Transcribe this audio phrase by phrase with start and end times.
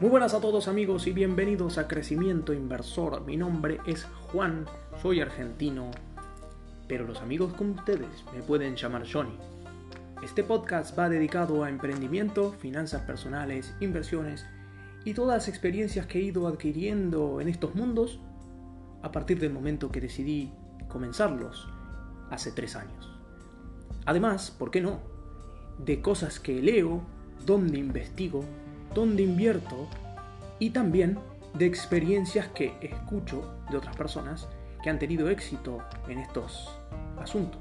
[0.00, 3.26] Muy buenas a todos amigos y bienvenidos a Crecimiento Inversor.
[3.26, 4.64] Mi nombre es Juan,
[5.02, 5.90] soy argentino,
[6.86, 9.36] pero los amigos como ustedes me pueden llamar Johnny.
[10.22, 14.46] Este podcast va dedicado a emprendimiento, finanzas personales, inversiones
[15.04, 18.20] y todas las experiencias que he ido adquiriendo en estos mundos
[19.02, 20.52] a partir del momento que decidí
[20.86, 21.66] comenzarlos
[22.30, 23.18] hace tres años.
[24.06, 25.00] Además, ¿por qué no?
[25.84, 27.02] De cosas que leo,
[27.44, 28.44] donde investigo,
[28.94, 29.88] donde invierto
[30.58, 31.18] y también
[31.54, 34.48] de experiencias que escucho de otras personas
[34.82, 35.78] que han tenido éxito
[36.08, 36.70] en estos
[37.20, 37.60] asuntos.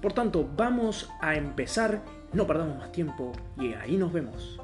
[0.00, 4.58] Por tanto, vamos a empezar, no perdamos más tiempo y ahí nos vemos.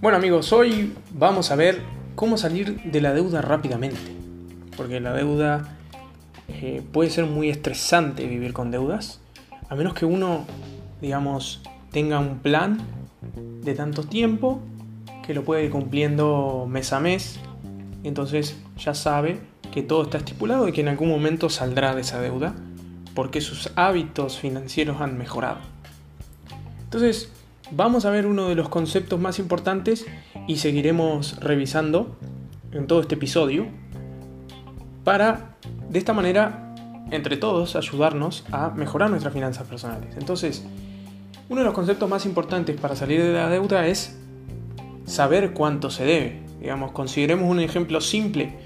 [0.00, 4.00] Bueno amigos, hoy vamos a ver cómo salir de la deuda rápidamente.
[4.76, 5.76] Porque la deuda
[6.48, 9.20] eh, puede ser muy estresante vivir con deudas.
[9.68, 10.44] A menos que uno,
[11.00, 12.78] digamos, tenga un plan
[13.62, 14.60] de tanto tiempo
[15.24, 17.38] que lo puede ir cumpliendo mes a mes.
[18.02, 19.38] Entonces ya sabe
[19.72, 22.54] que todo está estipulado y que en algún momento saldrá de esa deuda
[23.14, 25.58] porque sus hábitos financieros han mejorado.
[26.84, 27.30] Entonces,
[27.70, 30.06] vamos a ver uno de los conceptos más importantes
[30.46, 32.16] y seguiremos revisando
[32.72, 33.66] en todo este episodio
[35.04, 35.56] para
[35.88, 36.74] de esta manera
[37.10, 40.16] entre todos ayudarnos a mejorar nuestras finanzas personales.
[40.16, 40.64] Entonces,
[41.48, 44.18] uno de los conceptos más importantes para salir de la deuda es
[45.04, 46.42] saber cuánto se debe.
[46.60, 48.58] Digamos, consideremos un ejemplo simple.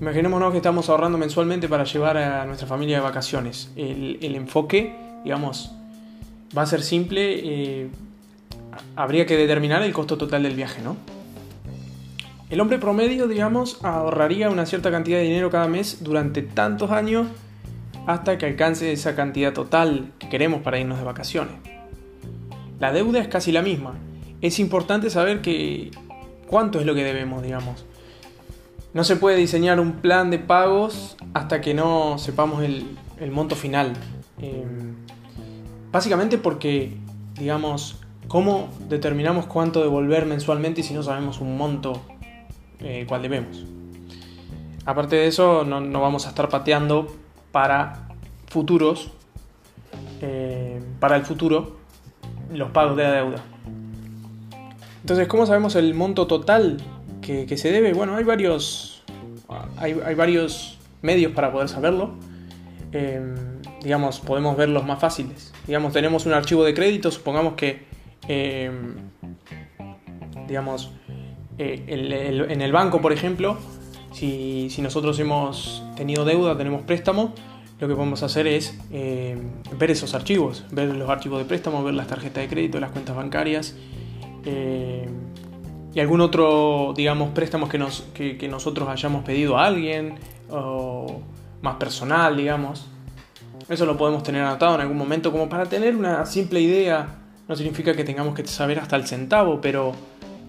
[0.00, 3.70] Imaginémonos que estamos ahorrando mensualmente para llevar a nuestra familia de vacaciones.
[3.76, 5.72] El, enfoque, digamos,
[6.56, 7.40] va a ser simple.
[7.42, 7.90] Eh,
[8.94, 10.96] habría que determinar el costo total del viaje, ¿no?
[12.48, 17.26] El hombre promedio, digamos, ahorraría una cierta cantidad de dinero cada mes durante tantos años
[18.06, 21.54] hasta que alcance esa cantidad total que queremos para irnos de vacaciones.
[22.78, 23.94] La deuda es casi la misma.
[24.40, 25.90] Es importante saber que
[26.46, 27.84] cuánto es lo que debemos, digamos.
[28.94, 32.86] No se puede diseñar un plan de pagos hasta que no sepamos el,
[33.32, 33.92] monto final.
[34.40, 34.94] Em,
[35.90, 36.96] básicamente porque,
[37.34, 42.02] digamos, ¿cómo determinamos cuánto devolver mensualmente si no sabemos un monto
[42.80, 43.64] eh, cual debemos?
[44.84, 47.08] Aparte de eso, no, no vamos a estar pateando
[47.50, 48.08] para
[48.48, 49.10] futuros,
[50.20, 51.76] eh, para el futuro,
[52.52, 53.44] los pagos de la deuda.
[55.00, 56.78] Entonces, ¿cómo sabemos el monto total
[57.20, 57.92] que, se debe?
[57.92, 59.04] Bueno, hay varios,
[59.76, 62.14] hay, varios medios para poder saberlo.
[62.92, 63.34] Eh,
[63.82, 65.52] digamos, podemos ver los más fáciles.
[65.66, 67.84] Digamos, tenemos un archivo de crédito, supongamos que,
[68.28, 68.70] eh,
[70.46, 70.92] digamos,
[71.58, 73.56] en el banco, por ejemplo,
[74.16, 77.34] si, nosotros hemos tenido deuda, tenemos préstamo,
[77.78, 79.36] lo que podemos hacer es eh,
[79.78, 83.14] ver esos archivos, ver los archivos de préstamo, ver las tarjetas de crédito, las cuentas
[83.14, 83.76] bancarias
[84.46, 85.06] eh,
[85.92, 90.14] y algún otro, digamos, préstamos que, nos, que, nosotros hayamos pedido a alguien
[90.48, 91.20] o
[91.60, 92.86] más personal, digamos.
[93.68, 97.25] Eso lo podemos tener anotado en algún momento como para tener una simple idea.
[97.48, 99.92] No significa que tengamos que saber hasta el centavo, pero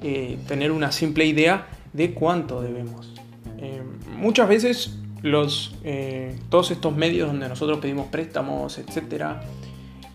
[0.02, 3.13] eh, tener una simple idea de cuánto debemos.
[3.58, 3.81] Eh,
[4.18, 9.25] muchas veces los, eh, todos estos medios donde nosotros pedimos préstamos, etc.,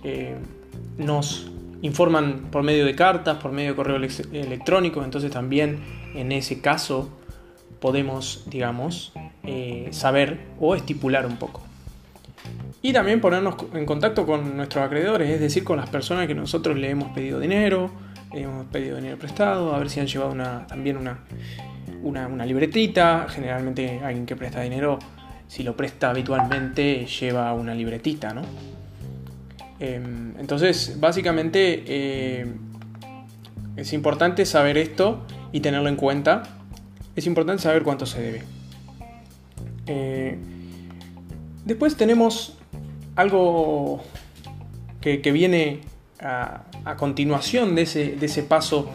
[0.04, 0.36] eh,
[0.98, 1.50] nos
[1.82, 5.80] informan por medio de cartas, por medio de correo electrónico, entonces también
[6.14, 7.08] en ese caso
[7.80, 9.12] podemos, digamos,
[9.90, 11.62] saber o estipular un poco.
[12.84, 16.76] Y también ponernos en contacto con nuestros acreedores, es decir, con las personas que nosotros
[16.76, 17.92] le hemos pedido dinero,
[18.32, 20.34] le hemos pedido dinero prestado, a ver si han llevado
[20.66, 21.20] también una,
[22.02, 23.26] una, libretita.
[23.28, 24.98] Generalmente alguien que presta dinero,
[25.46, 28.42] si lo presta habitualmente, lleva una libretita, ¿no?
[29.78, 32.46] Em, entonces, básicamente eh,
[33.76, 36.42] es importante saber esto y tenerlo en cuenta.
[37.14, 38.42] Es importante saber cuánto se debe.
[39.86, 40.36] Eh,
[41.64, 42.58] después tenemos
[43.16, 44.02] algo
[45.00, 45.80] que, viene
[46.20, 46.64] a,
[46.96, 48.88] continuación de ese, de ese paso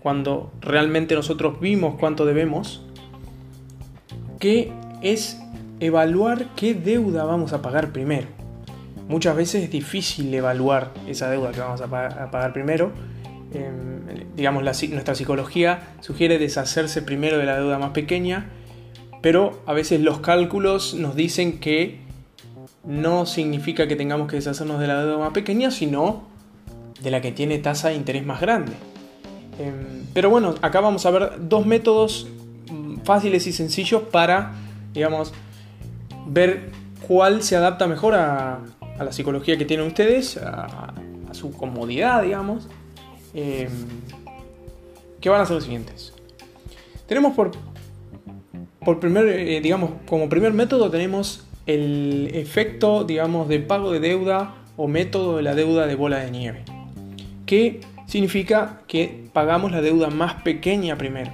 [0.00, 2.84] cuando realmente nosotros vimos cuánto debemos,
[4.38, 5.40] que es
[5.80, 8.28] evaluar qué deuda vamos a pagar primero.
[9.08, 12.92] Muchas veces es difícil evaluar esa deuda que vamos a pagar, primero.
[13.52, 18.50] Em, digamos, nuestra psicología sugiere deshacerse primero de la deuda más pequeña,
[19.20, 22.03] pero a veces los cálculos nos dicen que
[22.86, 26.22] no significa que tengamos que deshacernos de la deuda más pequeña, sino
[27.00, 28.72] de la que tiene tasa de interés más grande.
[29.58, 32.26] Em, pero bueno, acá vamos a ver dos métodos
[32.70, 34.52] mm, fáciles y sencillos para,
[34.92, 35.32] digamos,
[36.26, 36.70] ver
[37.06, 38.60] cuál se adapta mejor a,
[38.98, 40.94] la psicología que tienen ustedes, a,
[41.32, 42.68] su comodidad, digamos,
[43.34, 43.68] eh,
[45.20, 46.12] que van a ser los siguientes.
[47.08, 47.50] Tenemos por,
[48.84, 54.54] por primer, eh, digamos, como primer método tenemos el efecto, digamos, de pago de deuda
[54.76, 56.64] o método de la deuda de bola de nieve,
[57.46, 61.32] que significa que pagamos la deuda más pequeña primero.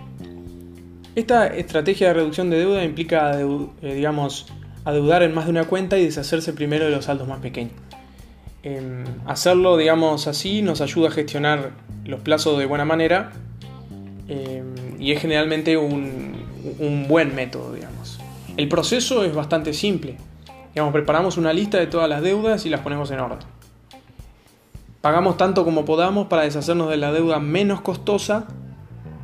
[1.16, 4.46] Esta estrategia de reducción de deuda implica, eh, digamos,
[4.84, 7.74] adeudar en más de una cuenta y deshacerse primero de los saldos más pequeños.
[8.62, 11.72] Em, hacerlo, digamos así, nos ayuda a gestionar
[12.04, 13.32] los plazos de buena manera
[14.28, 16.30] em, y es generalmente un,
[17.08, 17.74] buen método.
[18.60, 20.18] El proceso es bastante simple.
[20.74, 23.38] Digamos, preparamos una lista de todas las deudas y las ponemos en orden.
[25.00, 28.48] Pagamos tanto como podamos para deshacernos de la deuda menos costosa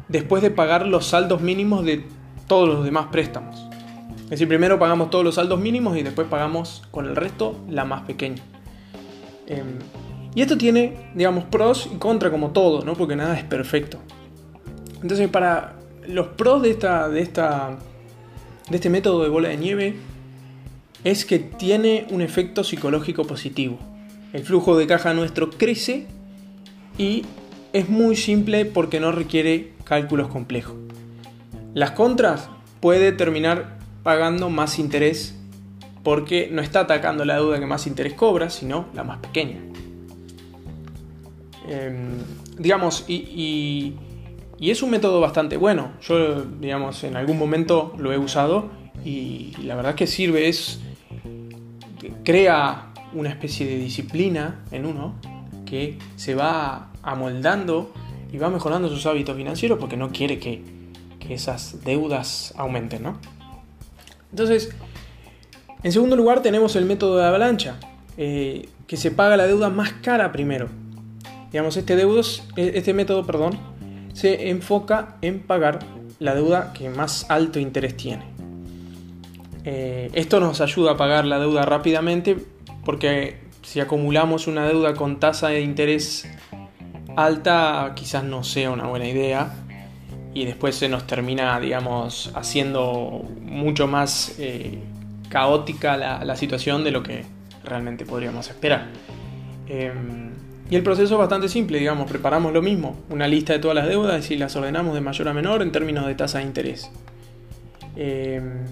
[0.09, 2.07] después de pagar los saldos mínimos de
[2.49, 3.63] todos los demás préstamos.
[4.25, 7.85] Es decir, primero pagamos todos los saldos mínimos y después pagamos con el resto la
[7.85, 8.43] más pequeña.
[9.47, 9.81] Em,
[10.35, 12.95] y esto tiene, digamos, pros y contras como todo, ¿no?
[12.95, 13.99] Porque nada es perfecto.
[15.03, 15.75] Entonces, para
[16.09, 17.77] los pros de, esta, de, esta,
[18.69, 19.97] de este método de bola de nieve
[21.05, 23.79] es que tiene un efecto psicológico positivo.
[24.33, 26.07] El flujo de caja nuestro crece
[26.99, 27.25] y
[27.73, 30.77] es muy simple porque no requiere cálculos complejos.
[31.75, 32.49] Las contras
[32.81, 35.37] puede terminar pagando más interés
[36.03, 39.59] porque no está atacando la deuda que más interés cobra, sino la más pequeña.
[41.69, 42.19] Em,
[42.59, 43.95] digamos, y,
[44.59, 45.93] es un método bastante bueno.
[46.03, 48.71] Yo, digamos, en algún momento lo he usado
[49.05, 50.81] y, la verdad que sirve, es
[52.25, 55.15] crea una especie de disciplina en uno
[55.65, 57.93] que se va amoldando
[58.33, 60.63] y va mejorando sus hábitos financieros porque no quiere que,
[61.19, 63.19] que esas deudas aumenten, ¿no?
[64.31, 64.75] Entonces,
[65.83, 67.79] en segundo lugar tenemos el método de avalancha,
[68.17, 70.69] eh, que se paga la deuda más cara primero.
[71.53, 73.59] Digamos, este, deudos, e, este método perdón,
[74.17, 75.81] se enfoca en pagar
[76.21, 78.25] la deuda que más alto interés tiene.
[79.63, 82.39] Eh, esto nos ayuda a pagar la deuda rápidamente
[82.87, 86.27] porque si acumulamos una deuda con tasa de interés
[87.15, 89.55] alta quizás no sea una buena idea
[90.33, 94.79] y después se nos termina, digamos, haciendo mucho más eh,
[95.29, 97.27] caótica la, situación de lo que
[97.65, 98.87] realmente podríamos esperar.
[99.69, 100.36] Em,
[100.69, 103.87] y el proceso es bastante simple, digamos, preparamos lo mismo, una lista de todas las
[103.87, 106.91] deudas y las ordenamos de mayor a menor en términos de tasa de interés.
[107.95, 108.65] Em,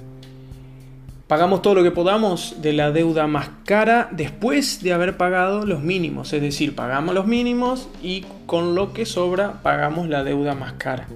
[1.29, 5.82] pagamos todo lo que podamos de la deuda más cara después de haber pagado los
[5.82, 10.73] mínimos, es decir, pagamos los mínimos y con lo que sobra pagamos la deuda más
[10.73, 11.06] cara.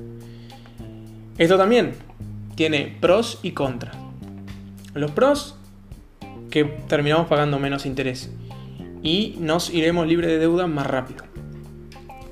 [1.38, 1.94] Esto también
[2.54, 3.96] tiene pros y contras.
[4.94, 5.56] Los pros,
[6.50, 8.30] que terminamos pagando menos interés
[9.02, 11.24] y nos iremos libres de deuda más rápido.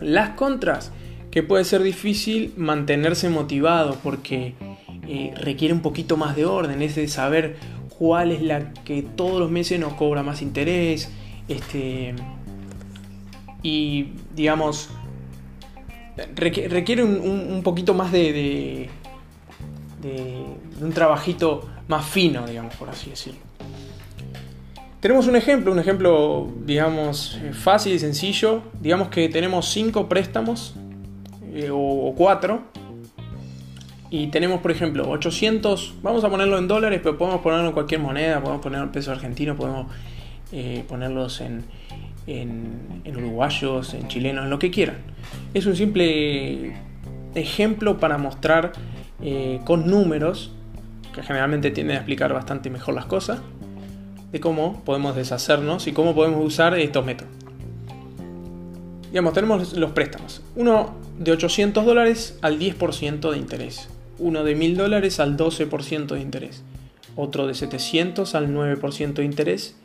[0.01, 0.93] Las contras,
[1.31, 4.55] que puede ser difícil mantenerse motivado porque
[5.09, 7.57] eh, requiere un poquito más de orden, es de saber
[7.99, 11.11] cuál es la que todos los meses nos cobra más interés,
[11.49, 12.15] este,
[13.63, 14.91] y digamos,
[16.35, 18.89] requiere un, poquito más de,
[20.03, 20.45] de,
[20.81, 23.41] un trabajito más fino, digamos, por así decirlo.
[25.07, 28.63] Tenemos un ejemplo, un ejemplo, digamos, eh, fácil y sencillo.
[28.81, 30.75] Digamos que tenemos cinco préstamos
[31.55, 32.63] eh, o, cuatro.
[34.11, 38.01] Y tenemos, por ejemplo, 800, vamos a ponerlo en dólares, pero podemos ponerlo en cualquier
[38.01, 39.87] moneda, podemos ponerlo en peso argentino, podemos
[40.51, 41.63] eh, ponerlos en,
[42.27, 44.97] en, uruguayos, en chilenos, en lo que quieran.
[45.55, 46.79] Es un simple
[47.37, 48.73] ejemplo para mostrar
[49.65, 50.51] con números,
[51.15, 53.41] que generalmente tienden a explicar bastante mejor las cosas,
[54.33, 57.33] de cómo podemos deshacernos y cómo podemos usar estos métodos.
[59.11, 60.43] Digamos, tenemos los préstamos.
[60.57, 63.89] Uno de 800 dólares al 10% de interés.
[64.19, 66.63] Uno de 1000 dólares al 12% de interés.
[67.15, 69.77] Otro de 700 al 9% de interés.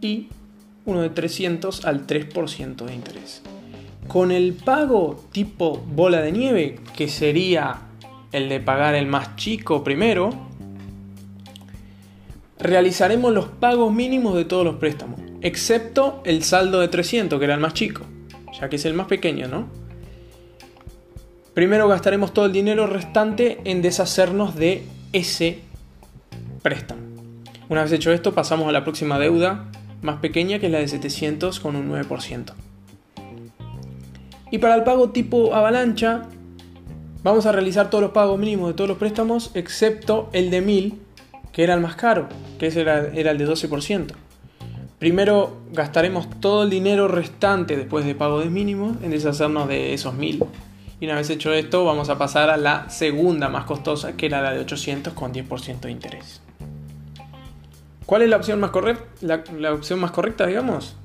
[0.00, 0.28] Y
[0.84, 3.42] uno de 300 al 3% de interés.
[4.08, 7.82] Con el pago tipo bola de nieve, que sería
[8.32, 10.30] el de pagar el más chico primero,
[12.62, 17.54] realizaremos los pagos mínimos de todos los préstamos, excepto el saldo de 300, que era
[17.54, 18.04] el más chico,
[18.58, 19.68] ya que es el más pequeño, ¿no?
[21.54, 25.58] Primero gastaremos todo el dinero restante en deshacernos de ese
[26.62, 27.02] préstamo.
[27.68, 30.88] Una vez hecho esto, pasamos a la próxima deuda más pequeña, que es la de
[30.88, 32.54] 700 con un 9%.
[34.50, 36.28] Y para el pago tipo avalancha,
[37.22, 41.00] Vamos a realizar todos los pagos mínimos de todos los préstamos, excepto el de 1000,
[41.52, 42.28] que era el más caro,
[42.58, 44.12] que ese era, el de 12%.
[44.98, 50.14] Primero gastaremos todo el dinero restante después de pago de mínimo en deshacernos de esos
[50.14, 50.44] 1000.
[51.00, 54.40] Y una vez hecho esto, vamos a pasar a la segunda más costosa, que era
[54.40, 56.40] la de 800 con 10% de interés.
[58.06, 59.04] ¿Cuál es la opción más correcta?
[59.20, 60.96] La, opción más correcta, digamos.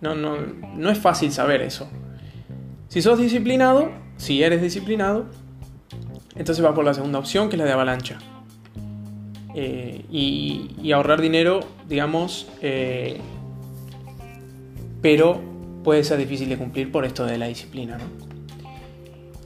[0.00, 0.36] No, no,
[0.76, 1.88] no es fácil saber eso.
[2.88, 5.26] Si sos disciplinado, si eres disciplinado,
[6.36, 8.18] entonces va por la segunda opción, que es la de avalancha.
[9.54, 13.18] Eh, y, ahorrar dinero, digamos, eh,
[15.02, 15.40] pero
[15.84, 17.98] puede ser difícil de cumplir por esto de la disciplina.
[17.98, 18.04] ¿no?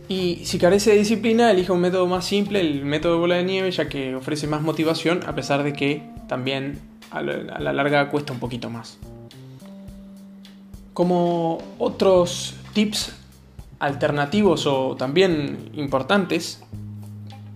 [0.09, 3.45] Y si carece de disciplina, elige un método más simple, el método de bola de
[3.45, 6.81] nieve, ya que ofrece más motivación, a pesar de que también
[7.11, 8.99] a la larga cuesta un poquito más.
[10.93, 13.15] Como otros tips
[13.79, 16.63] alternativos o también importantes,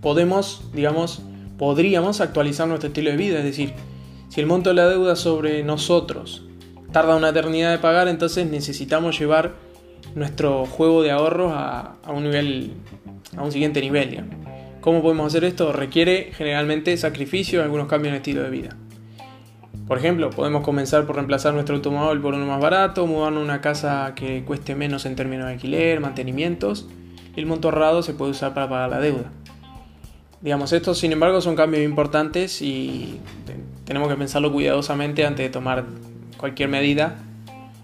[0.00, 1.22] podemos, digamos,
[1.58, 3.38] podríamos actualizar nuestro estilo de vida.
[3.38, 3.72] Es decir,
[4.28, 6.44] si el monto de la deuda sobre nosotros
[6.92, 9.54] tarda una eternidad de pagar, entonces necesitamos llevar
[10.14, 12.72] nuestro juego de ahorros a, un nivel,
[13.36, 14.24] a un siguiente nivel.
[14.80, 15.72] ¿Cómo podemos hacer esto?
[15.72, 18.76] Requiere generalmente sacrificio algunos cambios en el estilo de vida.
[19.86, 23.60] Por ejemplo, podemos comenzar por reemplazar nuestro automóvil por uno más barato, mudarnos a una
[23.60, 26.88] casa que cueste menos en términos de alquiler, mantenimientos,
[27.36, 29.30] el monto ahorrado se puede usar para pagar la deuda.
[30.46, 33.18] Digamos, estos sin embargo son cambios importantes y
[33.84, 35.86] tenemos que pensarlo cuidadosamente antes de tomar
[36.36, 37.16] cualquier medida,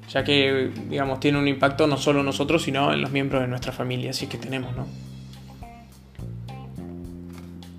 [0.09, 3.49] ya que, digamos, tiene un impacto no solo en nosotros, sino en los miembros de
[3.49, 4.87] nuestra familia, así que tenemos, ¿no?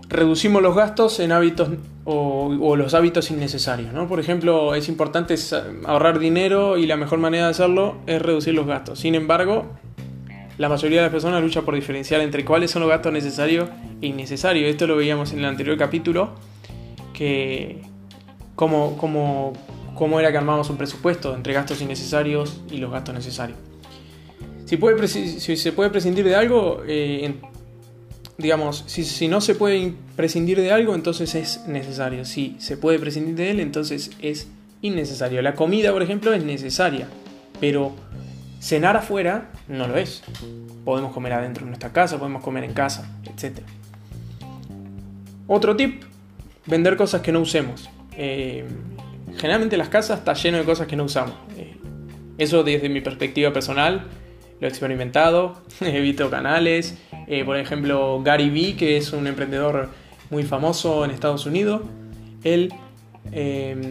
[0.09, 1.69] Reducimos los gastos en hábitos
[2.03, 4.09] o, los hábitos innecesarios, ¿no?
[4.09, 5.35] Por ejemplo, es importante
[5.85, 8.99] ahorrar dinero y la mejor manera de hacerlo es reducir los gastos.
[8.99, 9.65] Sin embargo,
[10.63, 13.67] la mayoría de las personas lucha por diferenciar entre cuáles son los gastos necesarios
[14.01, 14.69] e innecesarios.
[14.69, 16.35] Esto lo veíamos en el anterior capítulo,
[17.11, 17.81] que
[18.55, 19.51] cómo, cómo,
[19.93, 23.57] cómo era que armamos un presupuesto entre gastos innecesarios y los gastos necesarios.
[24.65, 27.35] Si, se puede prescindir de algo, eh,
[28.37, 32.23] digamos, si, si, no se puede prescindir de algo, entonces es necesario.
[32.23, 34.47] Si se puede prescindir de él, entonces es
[34.81, 35.41] innecesario.
[35.41, 37.09] La comida, por ejemplo, es necesaria,
[37.59, 37.91] pero
[38.63, 40.23] Cenar afuera no lo es.
[40.85, 43.59] Podemos comer adentro de nuestra casa, podemos comer en casa, etc.
[45.47, 46.03] Otro tip,
[46.65, 47.89] vender cosas que no usemos.
[48.15, 48.63] Eh,
[49.35, 51.35] generalmente las casas está lleno de cosas que no usamos.
[51.57, 51.75] Eh,
[52.37, 54.05] eso desde mi perspectiva personal,
[54.61, 59.89] lo he experimentado, he visto canales, eh, por ejemplo Gary Vee, que es un emprendedor
[60.29, 61.81] muy famoso en Estados Unidos,
[62.45, 62.73] él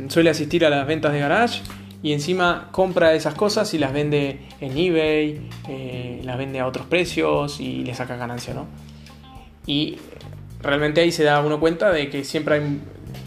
[0.09, 1.63] suele asistir a las ventas de garage
[2.03, 6.87] y encima compra esas cosas y las vende en eBay, eh, las vende a otros
[6.87, 8.67] precios y le saca ganancia, ¿no?
[9.67, 9.99] Y
[10.61, 12.81] realmente ahí se da uno cuenta de que siempre, hay,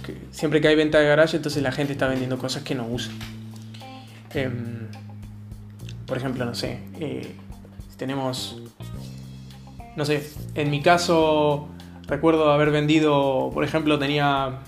[0.06, 2.86] que siempre que hay venta de garage, entonces la gente está vendiendo cosas que no
[2.86, 3.14] usa.
[4.34, 4.88] Em,
[6.06, 7.34] por ejemplo, no sé, eh,
[7.96, 8.62] tenemos,
[9.96, 11.70] no sé, en mi caso
[12.08, 14.60] recuerdo haber vendido, por ejemplo, tenía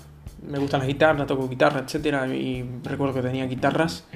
[0.46, 2.32] me gustan las guitarras, toco guitarra, etc.
[2.32, 4.06] Y recuerdo que tenía guitarras,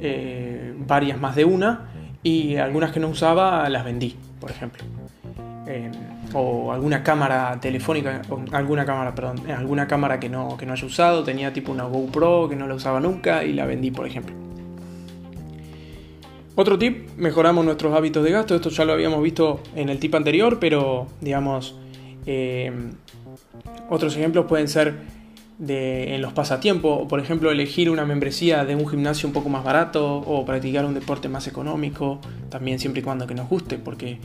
[0.00, 1.90] eh, varias más de una,
[2.22, 4.82] y algunas que no usaba las vendí, por ejemplo.
[5.66, 5.90] Eh,
[6.34, 10.86] o alguna cámara telefónica, alguna cámara, perdón, eh, alguna cámara que no, que no haya
[10.86, 14.34] usado, tenía tipo una GoPro que no la usaba nunca y la vendí, por ejemplo.
[16.54, 20.14] Otro tip, mejoramos nuestros hábitos de gasto, esto ya lo habíamos visto en el tip
[20.14, 21.78] anterior, pero digamos,
[23.88, 25.17] otros ejemplos pueden ser
[25.60, 30.18] en los pasatiempos, por ejemplo elegir una membresía de un gimnasio un poco más barato
[30.18, 34.18] o practicar un deporte más económico, también siempre y cuando que nos guste, porque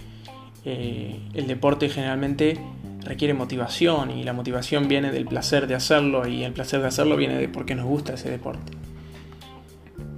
[0.65, 2.59] eh, el deporte generalmente
[3.03, 7.17] requiere motivación y la motivación viene del placer de hacerlo y el placer de hacerlo
[7.17, 8.71] viene de porque nos gusta ese deporte.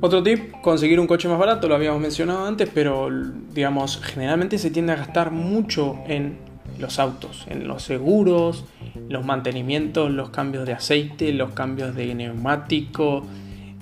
[0.02, 3.10] Otro tip, conseguir un coche más barato, lo habíamos mencionado antes, pero
[3.54, 6.38] digamos, generalmente se tiende a gastar mucho en
[6.80, 8.66] los autos, en los seguros,
[9.10, 13.26] los mantenimientos, los cambios de aceite, los cambios de neumático,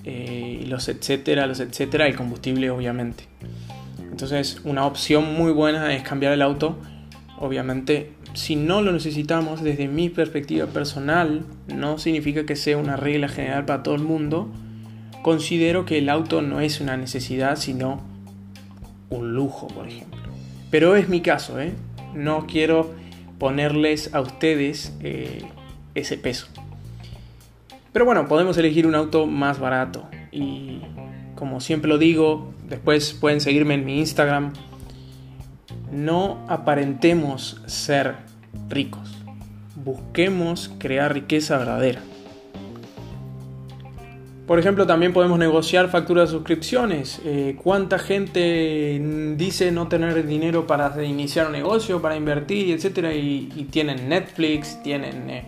[0.04, 3.26] eh, los etcétera, los etcétera, el combustible obviamente.
[4.12, 6.78] Entonces una opción muy buena es cambiar el auto.
[7.40, 13.28] Obviamente si no lo necesitamos desde mi perspectiva personal, no significa que sea una regla
[13.28, 14.52] general para todo el mundo.
[15.22, 18.02] Considero que el auto no es una necesidad, sino
[19.10, 20.20] un lujo, por ejemplo.
[20.72, 21.74] Pero es mi caso, ¿eh?
[22.14, 22.94] No quiero
[23.40, 25.44] ponerles a ustedes eh,
[25.96, 26.48] ese peso.
[27.92, 30.08] Pero bueno, podemos elegir un auto más barato.
[30.32, 30.82] Y
[31.36, 34.54] como siempre lo digo, después pueden seguirme en mi Instagram.
[35.92, 38.16] No aparentemos ser
[38.70, 39.16] ricos.
[39.76, 42.02] Busquemos crear riqueza verdadera.
[44.54, 47.20] Por ejemplo, también podemos negociar facturas de suscripciones.
[47.26, 49.02] Eh, ¿Cuánta gente
[49.36, 53.16] dice no tener dinero para iniciar un negocio, para invertir, etcétera?
[53.16, 55.46] Y, tienen Netflix, tienen eh,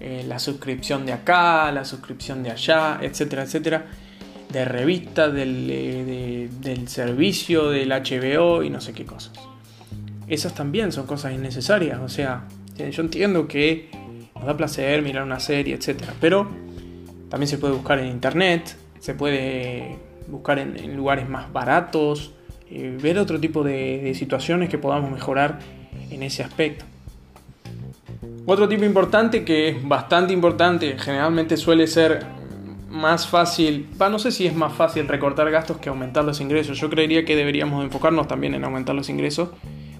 [0.00, 3.84] eh, la suscripción de acá, la suscripción de allá, etcétera, etcétera.
[4.50, 6.48] De revistas, del,
[6.86, 9.34] servicio, del HBO y no sé qué cosas.
[10.26, 12.00] Esas también son cosas innecesarias.
[12.00, 12.44] O sea,
[12.78, 13.90] yo entiendo que
[14.34, 16.14] nos da placer mirar una serie, etcétera.
[16.18, 16.66] Pero
[17.28, 22.32] también se puede buscar en internet, se puede buscar en, lugares más baratos,
[22.70, 25.58] eh, ver otro tipo de, situaciones que podamos mejorar
[26.10, 26.84] en ese aspecto.
[28.46, 32.24] Otro tipo importante que es bastante importante, generalmente suele ser
[32.88, 36.78] más fácil, no sé si es más fácil recortar gastos que aumentar los ingresos.
[36.78, 39.50] Yo creería que deberíamos enfocarnos también en aumentar los ingresos.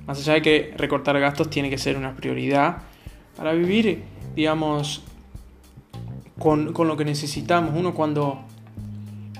[0.07, 2.79] Más allá de que recortar gastos tiene que ser una prioridad
[3.37, 4.03] para vivir,
[4.35, 5.03] digamos,
[6.39, 7.75] con, lo que necesitamos.
[7.77, 8.41] Uno cuando,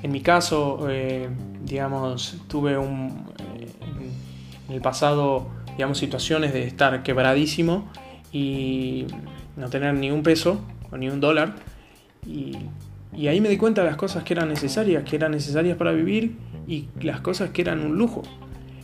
[0.03, 1.29] en mi caso, eh,
[1.65, 3.25] digamos, tuve un,
[3.59, 3.69] eh,
[4.69, 7.89] en el pasado, digamos, situaciones de estar quebradísimo
[8.33, 9.07] y
[9.57, 11.55] no tener ni un peso o ni un dólar.
[12.27, 12.57] Y,
[13.15, 15.93] y ahí me di cuenta de las cosas que eran necesarias, que eran necesarias para
[15.93, 16.37] vivir
[16.67, 18.23] y las cosas que eran un lujo.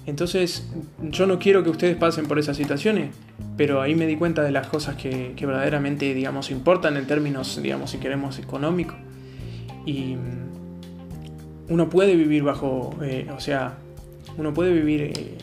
[0.06, 0.66] Entonces,
[1.02, 3.14] yo no quiero que ustedes pasen por esas situaciones,
[3.56, 7.90] pero ahí me di cuenta de las cosas que, verdaderamente, digamos, importan en términos, digamos,
[7.90, 8.96] si queremos, económicos.
[9.86, 13.78] Y mm, uno puede vivir bajo, eh, o sea,
[14.36, 15.38] uno puede vivir eh,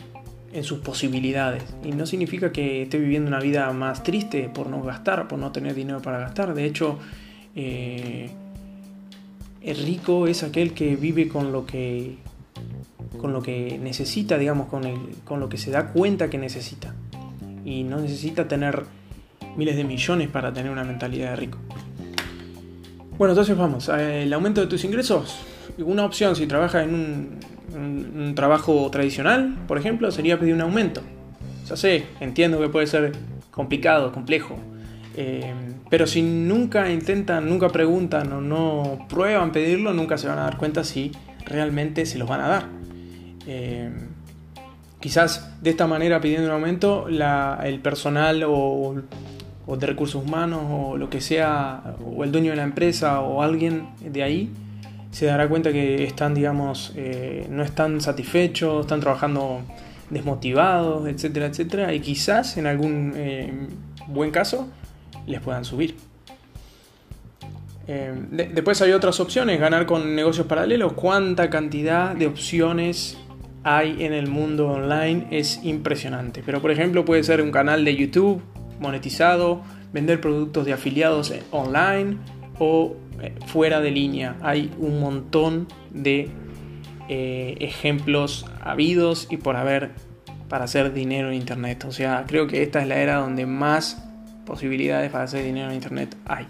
[0.52, 1.64] en sus posibilidades.
[1.84, 5.50] Y no significa que esté viviendo una vida más triste por no gastar, por no
[5.50, 6.54] tener dinero para gastar.
[6.54, 6.98] De hecho,
[7.56, 8.30] eh,
[9.62, 12.16] el rico es aquel que vive con lo que
[13.18, 16.94] con lo que necesita, digamos, con, el, con lo que se da cuenta que necesita.
[17.64, 18.84] Y no necesita tener
[19.56, 21.58] miles de millones para tener una mentalidad de rico.
[23.18, 25.38] Bueno, entonces vamos, eh, el aumento de tus ingresos.
[25.78, 27.38] Una opción si trabajas en
[27.74, 31.02] un, trabajo tradicional, por ejemplo, sería pedir un aumento.
[31.68, 33.12] Ya sé, entiendo que puede ser
[33.50, 34.56] complicado, complejo.
[35.16, 35.52] Eh,
[35.88, 40.56] pero si nunca intentan, nunca preguntan o no prueban pedirlo, nunca se van a dar
[40.56, 41.12] cuenta si
[41.44, 42.81] realmente se los van a dar.
[43.46, 43.90] Eh,
[45.00, 48.94] quizás de esta manera pidiendo un aumento el personal o,
[49.66, 53.88] de recursos humanos o lo que sea, o el dueño de la empresa o alguien
[54.00, 54.50] de ahí,
[55.10, 59.60] se dará cuenta que están, digamos, eh, no están satisfechos, están trabajando
[60.08, 63.52] desmotivados, etcétera, etcétera, y quizás en algún eh,
[64.08, 64.68] buen caso
[65.26, 65.96] les puedan subir.
[67.86, 70.92] después hay otras opciones, ganar con negocios paralelos.
[70.94, 73.18] ¿Cuánta cantidad de opciones
[73.64, 76.42] hay en el mundo online es impresionante.
[76.44, 78.42] Pero por ejemplo puede ser un canal de YouTube
[78.80, 82.18] monetizado, vender productos de afiliados online
[82.58, 84.36] o eh, fuera de línea.
[84.42, 86.30] Hay un montón de
[87.08, 89.90] eh, ejemplos habidos y por haber
[90.48, 91.84] para hacer dinero en internet.
[91.86, 94.04] O sea, creo que esta es la era donde más
[94.44, 96.46] posibilidades para hacer dinero en internet hay.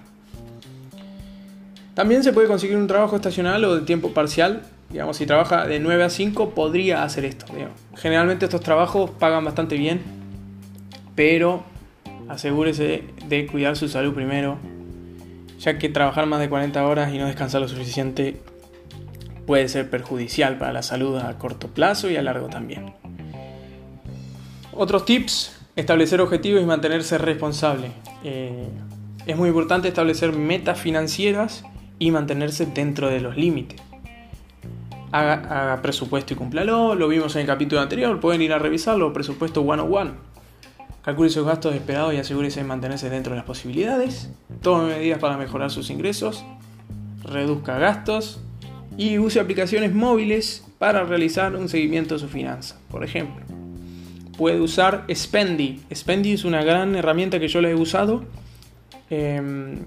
[1.95, 5.81] También se puede conseguir un trabajo estacional o de tiempo parcial Digamos, si trabaja de
[5.81, 7.47] 9 a 5 podría hacer esto.
[7.97, 10.03] Generalmente estos trabajos pagan bastante bien,
[11.15, 11.65] pero
[12.29, 14.59] asegúrese de cuidar su salud primero,
[15.59, 18.37] ya que trabajar más de 40 horas y no descansar lo suficiente
[19.47, 22.93] puede ser perjudicial para la salud a corto plazo y a largo también.
[24.75, 27.93] Otros tips, establecer objetivos y mantenerse responsable.
[28.25, 28.69] Eh,
[29.27, 31.65] es muy importante establecer metas financieras
[31.99, 33.81] y mantenerse dentro de los límites
[35.13, 36.95] haga, presupuesto y cúmplalo.
[36.95, 40.33] Lo vimos en el capítulo anterior, pueden ir a revisarlo, presupuesto 101.
[41.05, 44.31] Calcule sus gastos esperados y asegúrese de mantenerse dentro de las posibilidades.
[44.63, 46.45] Tome medidas para mejorar sus ingresos.
[47.25, 48.41] Reduzca gastos.
[48.97, 52.79] Y use aplicaciones móviles para realizar un seguimiento de su finanza.
[52.91, 53.45] Por ejemplo,
[54.37, 55.81] puede usar Spendy.
[55.93, 58.25] Spendy es una gran herramienta que yo la he usado.
[59.11, 59.87] Em,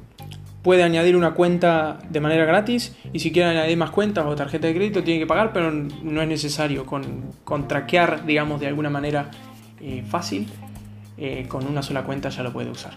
[0.66, 4.66] puede añadir una cuenta de manera gratis y si quiere añadir más cuentas o tarjeta
[4.66, 6.88] de crédito tiene que pagar, pero no es necesario.
[6.88, 9.30] Con, traquear, digamos, de alguna manera
[9.80, 10.48] eh, fácil,
[11.20, 12.94] eh, con una sola cuenta ya lo puede usar.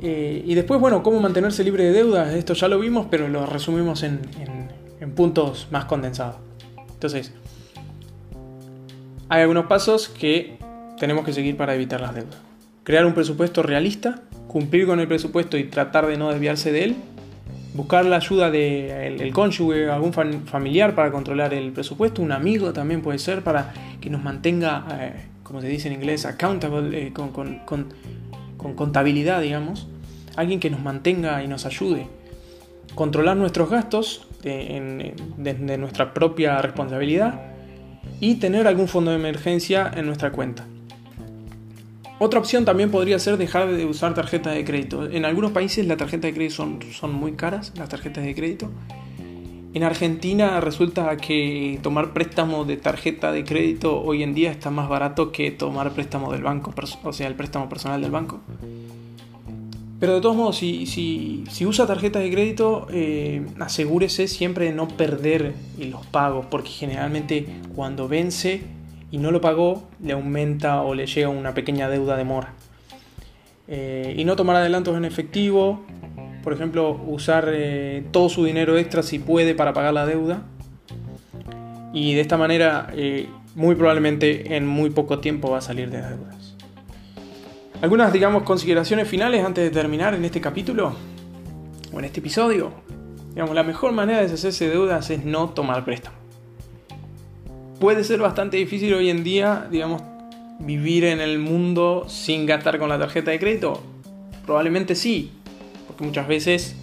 [0.00, 2.32] Eh, y después, bueno, cómo mantenerse libre de deudas.
[2.32, 4.22] Esto ya lo vimos, pero lo resumimos en,
[5.00, 6.36] en puntos más condensados.
[6.94, 7.34] Entonces,
[9.28, 10.56] hay algunos pasos que
[10.98, 12.38] tenemos que seguir para evitar las deudas.
[12.84, 14.22] Crear un presupuesto realista
[14.56, 16.96] cumplir con el presupuesto y tratar de no desviarse de él,
[17.74, 23.02] buscar la ayuda del de cónyuge, algún familiar para controlar el presupuesto, un amigo también
[23.02, 27.32] puede ser para que nos mantenga, eh, como se dice en inglés, accountable, eh, con,
[27.32, 27.92] con,
[28.56, 29.88] contabilidad, digamos,
[30.36, 32.06] alguien que nos mantenga y nos ayude.
[32.94, 37.42] controlar nuestros gastos desde nuestra propia responsabilidad
[38.20, 40.64] y tener algún fondo de emergencia en nuestra cuenta.
[42.18, 45.06] Otra opción también podría ser dejar de usar tarjetas de crédito.
[45.06, 48.70] En algunos países las tarjetas de crédito son, son muy caras, las tarjetas de crédito.
[49.74, 54.88] En Argentina resulta que tomar préstamo de tarjeta de crédito hoy en día está más
[54.88, 56.72] barato que tomar préstamo del banco,
[57.04, 58.40] o sea, el préstamo personal del banco.
[60.00, 64.88] Pero de todos modos, si, si, usa tarjeta de crédito, eh, asegúrese siempre de no
[64.88, 68.62] perder los pagos, porque generalmente cuando vence
[69.16, 72.52] y no lo pagó, le aumenta o le llega una pequeña deuda de mora.
[73.66, 75.86] Eh, y no tomar adelantos en efectivo,
[76.44, 80.42] por ejemplo, usar eh, todo su dinero extra si puede para pagar la deuda.
[81.94, 82.92] Y de esta manera,
[83.54, 86.54] muy probablemente en muy poco tiempo va a salir de deudas.
[87.80, 90.94] Algunas, digamos, consideraciones finales antes de terminar en este capítulo
[91.90, 92.70] o en este episodio.
[93.30, 96.15] Digamos, la mejor manera de deshacerse de deudas es no tomar préstamo.
[97.80, 100.00] Puede ser bastante difícil hoy en día, digamos,
[100.58, 103.82] vivir en el mundo sin gastar con la tarjeta de crédito.
[104.46, 105.30] Probablemente sí,
[105.86, 106.74] porque muchas veces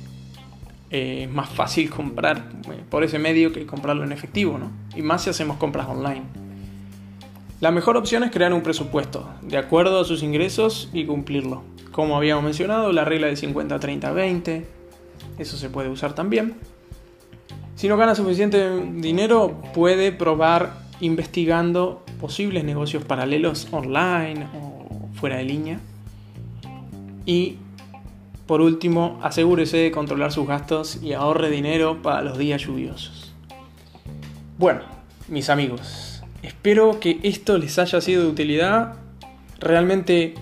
[0.92, 4.72] eh, es más fácil comprar eh, por ese medio que comprarlo en efectivo, ¿no?
[4.96, 6.22] Y más si hacemos compras online.
[7.60, 11.64] La mejor opción es crear un presupuesto, de acuerdo a sus ingresos y cumplirlo.
[11.92, 14.64] Como habíamos mencionado, la regla de 50-30-20,
[15.40, 16.54] eso se puede usar también.
[17.76, 25.44] Si no gana suficiente dinero, puede probar investigando posibles negocios paralelos online o fuera de
[25.44, 25.80] línea.
[27.26, 27.58] Y
[28.48, 33.34] por último, asegúrese de controlar sus gastos y ahorre dinero para los días lluviosos.
[34.58, 34.82] Bueno,
[35.30, 36.14] mis amigos,
[36.44, 38.96] Espero que esto les haya sido de utilidad.
[39.60, 40.36] Realmente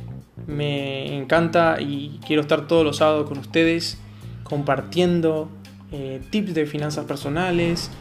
[0.48, 4.00] me encanta y quiero estar todos los sábados con ustedes
[4.44, 5.48] compartiendo
[5.92, 7.92] eh, tips de finanzas personales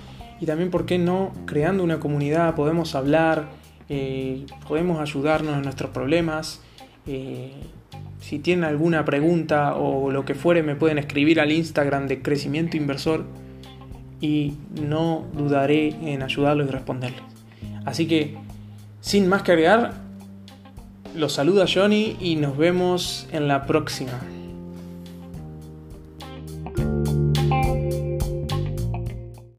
[0.40, 3.48] y también, ¿por qué no?, creando una comunidad, podemos hablar,
[3.88, 6.62] eh, podemos ayudarnos en nuestros problemas.
[7.06, 7.52] Eh,
[8.20, 12.76] si tienen alguna pregunta o lo que fuere, me pueden escribir al Instagram de Crecimiento
[12.76, 13.24] Inversor
[14.20, 17.22] y no dudaré en ayudarlos y responderles.
[17.84, 18.36] Así que,
[19.00, 19.94] sin más que agregar,
[21.14, 24.20] los saluda Johnny y nos vemos en la próxima.